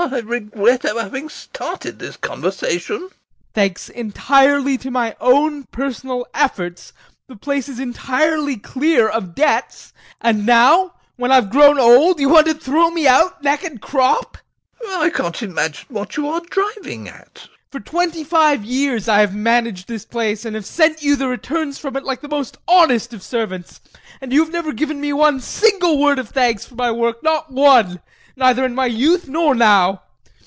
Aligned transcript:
SEREBRAKOFF. 0.01 0.17
I 0.17 0.27
regret 0.27 0.83
ever 0.85 1.01
having 1.03 1.29
started 1.29 1.99
this 1.99 2.17
conversation. 2.17 2.97
VOITSKI. 3.01 3.11
Thanks 3.53 3.87
entirely 3.89 4.75
to 4.79 4.89
my 4.89 5.15
own 5.21 5.65
personal 5.65 6.25
efforts, 6.33 6.91
the 7.27 7.35
place 7.35 7.69
is 7.69 7.79
entirely 7.79 8.57
clear 8.57 9.07
of 9.07 9.35
debts, 9.35 9.93
and 10.19 10.43
now, 10.43 10.95
when 11.17 11.31
I 11.31 11.35
have 11.35 11.51
grown 11.51 11.79
old, 11.79 12.19
you 12.19 12.29
want 12.29 12.47
to 12.47 12.55
throw 12.55 12.89
me 12.89 13.07
out, 13.07 13.43
neck 13.43 13.63
and 13.63 13.79
crop! 13.79 14.39
SEREBRAKOFF. 14.83 15.01
I 15.03 15.09
can't 15.11 15.43
imagine 15.43 15.85
what 15.89 16.17
you 16.17 16.27
are 16.29 16.41
driving 16.49 17.07
at. 17.07 17.35
VOITSKI. 17.41 17.49
For 17.71 17.79
twenty 17.81 18.23
five 18.23 18.65
years 18.65 19.07
I 19.07 19.19
have 19.19 19.35
managed 19.35 19.87
this 19.87 20.05
place, 20.05 20.45
and 20.45 20.55
have 20.55 20.65
sent 20.65 21.03
you 21.03 21.15
the 21.15 21.27
returns 21.27 21.77
from 21.77 21.95
it 21.95 22.03
like 22.03 22.21
the 22.21 22.27
most 22.27 22.57
honest 22.67 23.13
of 23.13 23.21
servants, 23.21 23.79
and 24.19 24.33
you 24.33 24.43
have 24.43 24.51
never 24.51 24.73
given 24.73 24.99
me 24.99 25.13
one 25.13 25.39
single 25.39 25.99
word 25.99 26.17
of 26.17 26.29
thanks 26.29 26.65
for 26.65 26.73
my 26.73 26.89
work, 26.91 27.21
not 27.21 27.51
one 27.51 27.99
neither 28.37 28.63
in 28.65 28.73
my 28.73 28.85
youth 28.85 29.27
nor 29.27 29.53
now. 29.53 30.01